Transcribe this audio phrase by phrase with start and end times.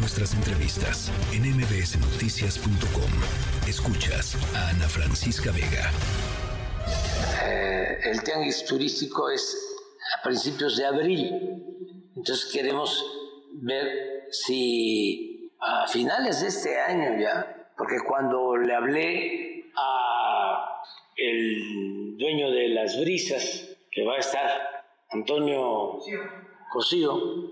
[0.00, 3.10] nuestras entrevistas en mbsnoticias.com.
[3.68, 5.90] Escuchas a Ana Francisca Vega.
[7.44, 9.76] Eh, el tianguis turístico es
[10.18, 11.62] a principios de abril,
[12.16, 13.04] entonces queremos
[13.52, 20.82] ver si a finales de este año ya, porque cuando le hablé a
[21.16, 24.48] el dueño de las brisas, que va a estar
[25.10, 25.98] Antonio
[26.72, 27.50] Cosío,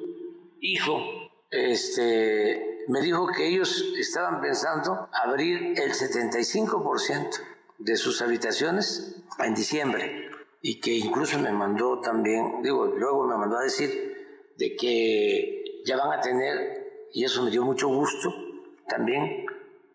[0.60, 1.17] hijo,
[1.50, 7.40] este, me dijo que ellos estaban pensando abrir el 75%
[7.78, 10.30] de sus habitaciones en diciembre
[10.60, 15.96] y que incluso me mandó también, digo, luego me mandó a decir de que ya
[15.96, 18.34] van a tener, y eso me dio mucho gusto,
[18.88, 19.46] también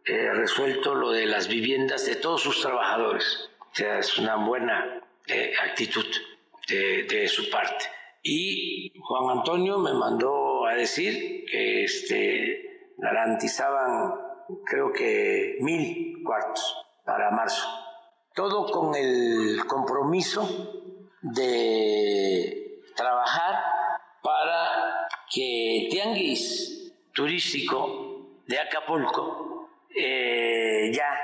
[0.05, 3.49] eh, resuelto lo de las viviendas de todos sus trabajadores.
[3.59, 6.05] O sea, es una buena eh, actitud
[6.70, 7.85] de, de su parte.
[8.22, 14.15] Y Juan Antonio me mandó decir que este, garantizaban,
[14.65, 17.67] creo que mil cuartos para marzo.
[18.33, 23.55] Todo con el compromiso de trabajar
[24.21, 31.19] para que Tianguis turístico de Acapulco eh, ya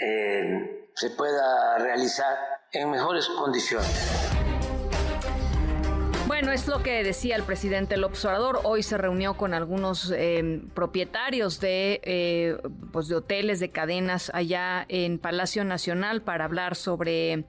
[0.00, 2.36] eh, se pueda realizar
[2.72, 4.29] en mejores condiciones.
[6.40, 8.60] Bueno, es lo que decía el presidente López Obrador.
[8.64, 12.56] Hoy se reunió con algunos eh, propietarios de, eh,
[12.92, 17.44] pues de hoteles, de cadenas allá en Palacio Nacional para hablar sobre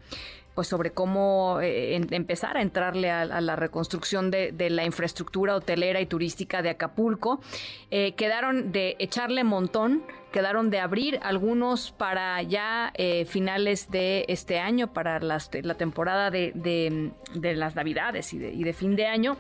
[0.62, 6.06] pues sobre cómo eh, empezar a entrarle a, la reconstrucción de, la infraestructura hotelera y
[6.06, 7.42] turística de Acapulco.
[7.90, 14.60] Eh, quedaron de echarle montón, quedaron de abrir algunos para ya eh, finales de este
[14.60, 19.38] año, para las, la temporada de, de, las Navidades y y de fin de año.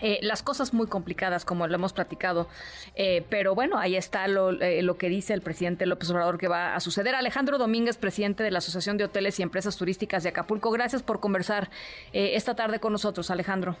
[0.00, 2.48] Eh, las cosas muy complicadas, como lo hemos platicado,
[2.96, 6.74] eh, pero bueno, ahí está eh, lo, que dice el presidente López Obrador que va
[6.74, 7.14] a suceder.
[7.14, 11.20] Alejandro Domínguez, presidente de la Asociación de Hoteles y Empresas Turísticas de Acapulco, gracias por
[11.20, 11.70] conversar
[12.12, 13.76] esta tarde con nosotros, Alejandro.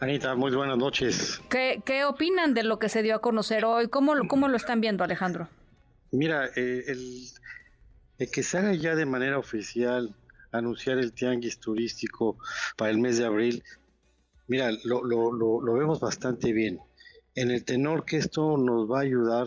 [0.00, 1.40] Anita, muy buenas noches.
[1.48, 3.88] ¿Qué, opinan de lo que se dio a conocer hoy?
[3.88, 5.48] ¿Cómo, cómo lo están viendo, Alejandro?
[6.10, 7.26] Mira, el,
[8.18, 10.14] el que se haga ya de manera oficial
[10.52, 12.36] anunciar el tianguis turístico
[12.76, 13.62] para el mes de abril
[14.50, 16.80] Mira, lo, lo, lo, vemos bastante bien.
[17.36, 19.46] En el tenor que esto nos va a ayudar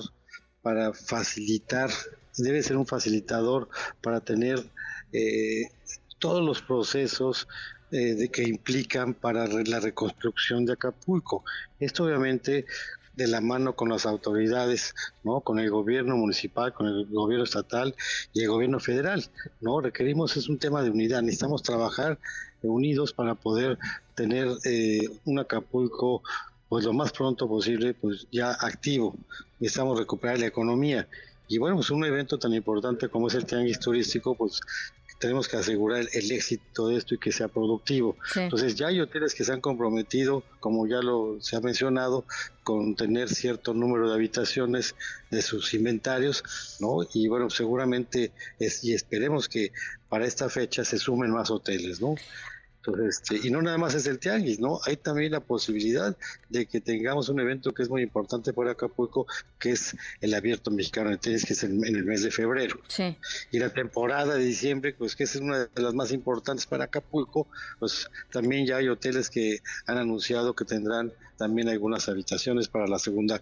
[0.61, 1.89] para facilitar,
[2.37, 3.67] debe ser un facilitador
[4.01, 4.63] para tener
[5.11, 5.63] eh,
[6.19, 7.49] todos los procesos
[7.91, 11.43] eh, de, que implican para la reconstrucción de Acapulco.
[11.81, 12.65] Esto obviamente
[13.15, 15.41] de la mano con las autoridades, ¿no?
[15.41, 17.95] Con el gobierno municipal, con el gobierno estatal
[18.33, 19.23] y el gobierno federal,
[19.61, 19.81] ¿no?
[19.81, 22.17] Requerimos es un tema de unidad, necesitamos trabajar
[22.61, 23.77] unidos para poder
[24.15, 26.23] tener eh, un Acapulco
[26.69, 29.15] pues lo más pronto posible pues ya activo,
[29.59, 31.07] necesitamos recuperar la economía
[31.47, 34.59] y bueno, pues un evento tan importante como es el tianguis turístico, pues
[35.19, 38.17] tenemos que asegurar el, éxito de esto y que sea productivo.
[38.35, 42.25] Entonces ya hay hoteles que se han comprometido, como ya lo se ha mencionado,
[42.63, 44.95] con tener cierto número de habitaciones
[45.31, 46.43] de sus inventarios,
[46.79, 47.07] ¿no?
[47.13, 49.71] Y bueno, seguramente es, y esperemos que
[50.09, 52.15] para esta fecha se sumen más hoteles, ¿no?
[53.07, 54.79] Este, y no nada más es el tianguis, ¿no?
[54.85, 56.15] Hay también la posibilidad
[56.49, 59.25] de que tengamos un evento que es muy importante para Acapulco,
[59.59, 62.79] que es el abierto mexicano de tenis, que es en, el mes de febrero.
[62.87, 63.15] Sí.
[63.51, 67.47] Y la temporada de diciembre, pues que es una de las más importantes para Acapulco,
[67.79, 72.99] pues también ya hay hoteles que han anunciado que tendrán también algunas habitaciones para la
[72.99, 73.41] segunda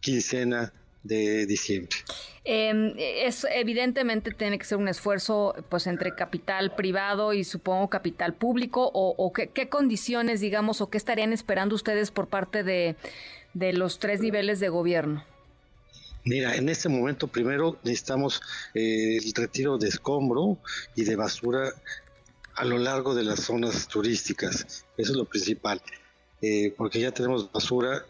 [0.00, 0.72] quincena
[1.02, 1.96] de diciembre.
[2.48, 8.34] Em, es evidentemente tiene que ser un esfuerzo pues entre capital privado y supongo capital
[8.34, 12.94] público o, qué, condiciones digamos o qué estarían esperando ustedes por parte de,
[13.72, 15.24] los tres niveles de gobierno.
[16.24, 18.40] Mira, en este momento primero necesitamos
[18.74, 20.56] eh, el retiro de escombro
[20.94, 21.72] y de basura
[22.54, 24.84] a lo largo de las zonas turísticas.
[24.96, 25.82] Eso es lo principal.
[26.42, 28.04] Eh, porque ya tenemos basura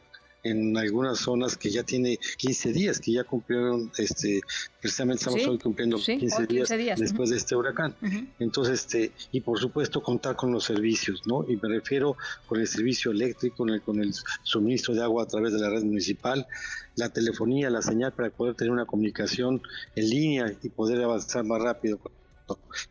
[0.51, 4.41] en algunas zonas que ya tiene 15 días, que ya cumplieron, este,
[4.81, 7.95] precisamente estamos hoy cumpliendo 15, días, después de este huracán.
[8.39, 11.45] Entonces, este, y por supuesto contar con los servicios, ¿no?
[11.49, 12.17] Y me refiero
[12.47, 14.13] con el servicio eléctrico, con el, con el
[14.43, 16.47] suministro de agua a través de la red municipal,
[16.95, 19.63] la telefonía, la señal para poder tener una comunicación
[19.95, 21.99] en línea y poder avanzar más rápido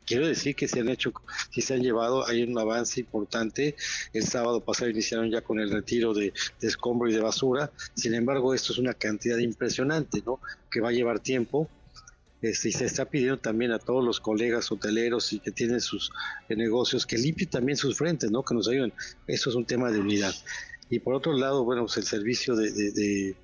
[0.05, 1.13] Quiero decir que se han hecho,
[1.51, 3.75] si se han llevado, hay un avance importante.
[4.13, 7.71] El sábado pasado iniciaron ya con el retiro de, escombro y de basura.
[7.93, 10.39] Sin embargo, esto es una cantidad impresionante, ¿no?
[10.69, 11.69] Que va a llevar tiempo.
[12.41, 16.11] Este, y se está pidiendo también a todos los colegas hoteleros y que tienen sus
[16.49, 18.43] eh, negocios que limpien también sus frentes, ¿no?
[18.43, 18.93] Que nos ayuden.
[19.25, 20.35] Esto es un tema de unidad.
[20.89, 23.35] Y por otro lado, bueno, pues el servicio de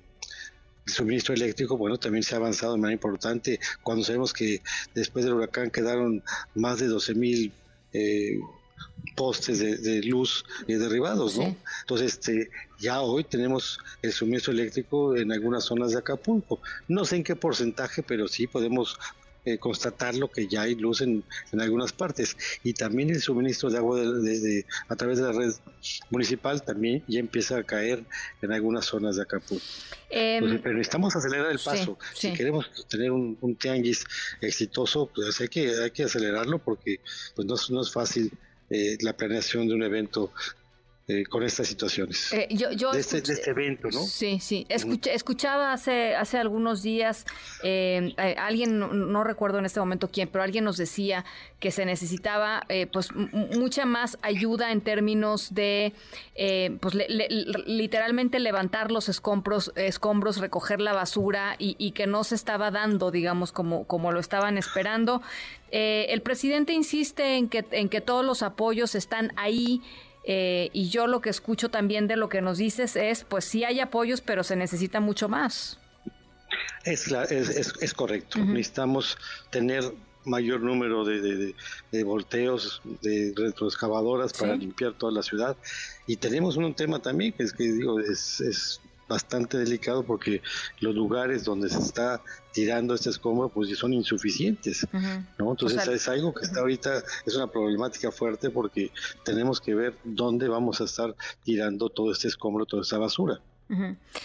[0.86, 3.60] suministro eléctrico, bueno, también se ha avanzado de manera importante.
[3.82, 4.62] Cuando sabemos que
[4.94, 6.22] después del huracán quedaron
[6.54, 7.52] más de 12 mil
[7.92, 8.38] eh,
[9.16, 11.56] postes de, luz derribados, ¿no?
[11.82, 16.60] Entonces, este, ya hoy tenemos el suministro eléctrico en algunas zonas de Acapulco.
[16.88, 18.98] No sé en qué porcentaje, pero sí podemos
[19.44, 22.36] eh, constatar lo que ya hay luz en, en, algunas partes.
[22.62, 25.52] Y también el suministro de agua desde a través de la red
[26.10, 28.04] municipal también ya empieza a caer
[28.40, 29.64] en algunas zonas de Acapulco.
[30.10, 31.98] Em, pero necesitamos acelerar el paso.
[32.14, 34.04] Si queremos tener un, un, tianguis
[34.40, 37.00] exitoso, pues hay que, hay que acelerarlo porque
[37.34, 38.30] pues no, no es fácil
[38.70, 40.32] eh, la planeación de un evento
[41.08, 42.32] eh, con estas situaciones.
[42.32, 44.04] Eh, yo, este, de, este, evento, ¿no?
[44.04, 44.64] Sí, sí.
[44.68, 47.26] escuchaba hace, hace algunos días,
[47.64, 51.24] eh, alguien, no, recuerdo en este momento quién, pero alguien nos decía
[51.58, 55.92] que se necesitaba pues mucha más ayuda en términos de,
[56.80, 62.70] pues literalmente levantar los escombros, escombros recoger la basura y, y, que no se estaba
[62.70, 65.20] dando, digamos, como, como lo estaban esperando.
[65.72, 69.82] el presidente insiste en que, en que todos los apoyos están ahí.
[70.24, 73.64] Eh, y yo lo que escucho también de lo que nos dices es, pues sí
[73.64, 75.78] hay apoyos, pero se necesita mucho más.
[76.84, 78.38] Es, es, correcto.
[78.38, 79.16] Necesitamos
[79.50, 79.84] tener
[80.24, 81.54] mayor número de,
[82.04, 85.56] volteos, de retroexcavadoras para limpiar toda la ciudad.
[86.06, 90.42] Y tenemos un tema también que es que digo, es bastante delicado porque
[90.80, 92.20] los lugares donde se está
[92.52, 94.86] tirando este escombro pues son insuficientes,
[95.38, 95.50] ¿no?
[95.50, 98.90] Entonces es algo que está ahorita, es una problemática fuerte porque
[99.24, 101.14] tenemos que ver dónde vamos a estar
[101.44, 103.40] tirando todo este escombro, toda esta basura.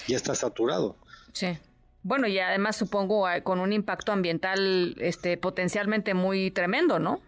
[0.07, 0.97] Ya está saturado.
[1.31, 1.57] Sí.
[2.03, 7.21] Bueno, y además supongo ah, con un impacto ambiental este potencialmente muy tremendo, ¿no?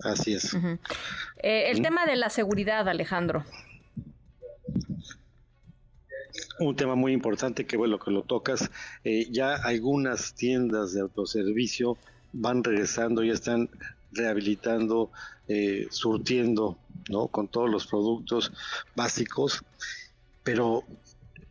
[0.00, 0.54] Así es.
[1.42, 3.44] Eh, el tema de la seguridad, Alejandro
[6.60, 8.70] un tema muy importante que bueno que lo tocas
[9.04, 11.96] eh, ya algunas tiendas de autoservicio
[12.32, 13.70] van regresando ya están
[14.12, 15.10] rehabilitando
[15.48, 16.78] eh, surtiendo
[17.08, 18.52] no con todos los productos
[18.94, 19.64] básicos
[20.42, 20.84] pero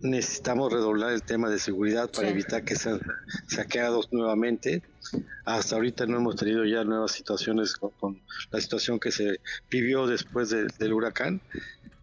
[0.03, 2.99] necesitamos redoblar el tema de seguridad para evitar que sean
[3.47, 4.83] saqueados nuevamente.
[5.45, 8.21] Hasta ahorita no hemos tenido ya nuevas situaciones con,
[8.51, 9.39] la situación que se
[9.69, 11.41] vivió después del huracán,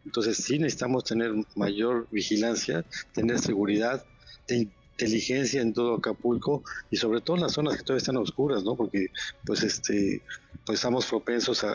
[0.04, 4.04] entonces sí necesitamos tener mayor vigilancia, tener seguridad,
[4.48, 8.76] inteligencia en todo Acapulco y sobre todo en las zonas que todavía están oscuras, ¿no?
[8.76, 9.08] Porque
[9.44, 10.22] pues este
[10.66, 11.74] pues estamos propensos a,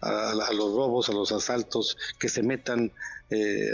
[0.00, 2.92] a, los robos, a los asaltos, que se metan
[3.30, 3.70] eh,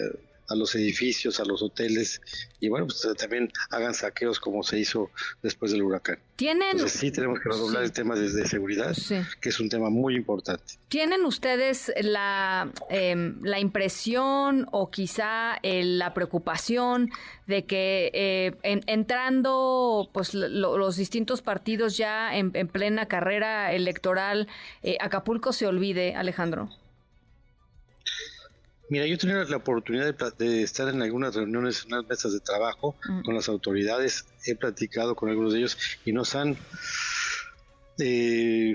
[0.50, 2.20] a los edificios, a los hoteles
[2.58, 5.10] y bueno, pues también hagan saqueos como se hizo
[5.42, 6.18] después del huracán.
[6.36, 6.70] ¿Tienen...
[6.72, 8.94] Entonces sí tenemos que redoblar el tema de, seguridad,
[9.40, 10.74] que es un tema muy importante.
[10.88, 17.10] ¿Tienen ustedes la, em, la impresión o quizá eh, la preocupación
[17.46, 24.48] de que eh, entrando pues los distintos partidos ya en, plena carrera electoral,
[24.82, 26.70] eh, Acapulco se olvide, Alejandro?
[28.90, 32.40] Mira, yo he tenido la oportunidad de, estar en algunas reuniones, en unas mesas de
[32.40, 33.22] trabajo mm.
[33.22, 36.56] con las autoridades, he platicado con algunos de ellos y nos han
[38.00, 38.74] eh,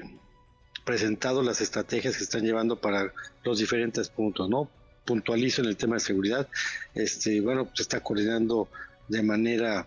[0.86, 3.14] presentado las estrategias que están llevando para
[3.44, 4.70] los diferentes puntos, ¿no?
[5.04, 6.48] Puntualizo en el tema de seguridad,
[6.94, 8.70] este, bueno, se está coordinando
[9.10, 9.86] de manera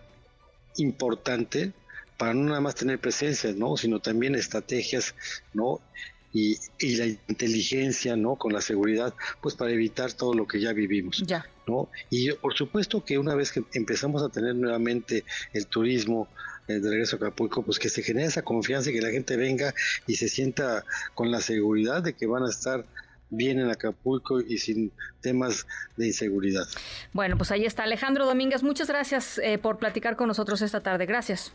[0.77, 1.73] importante
[2.17, 3.77] para no nada más tener presencia, ¿no?
[3.77, 5.15] Sino también estrategias,
[5.53, 5.81] ¿no?
[6.33, 8.35] Y, y, la inteligencia, ¿no?
[8.35, 11.23] Con la seguridad, pues para evitar todo lo que ya vivimos.
[11.25, 11.45] Ya.
[11.67, 11.89] ¿no?
[12.09, 16.27] Y por supuesto que una vez que empezamos a tener nuevamente el turismo
[16.67, 19.37] eh, de regreso a Acapulco, pues que se genere esa confianza y que la gente
[19.37, 19.73] venga
[20.07, 22.85] y se sienta con la seguridad de que van a estar
[23.31, 25.65] bien en Acapulco y sin temas
[25.97, 26.67] de inseguridad.
[27.13, 28.63] Bueno, pues ahí está Alejandro Domínguez.
[28.63, 31.05] Muchas gracias eh, por platicar con nosotros esta tarde.
[31.05, 31.53] Gracias.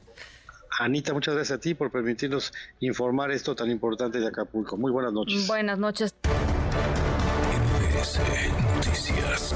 [0.78, 4.76] Anita, muchas gracias a ti por permitirnos informar esto tan importante de Acapulco.
[4.76, 5.46] Muy buenas noches.
[5.46, 6.14] Buenas noches.
[8.76, 9.54] Noticias.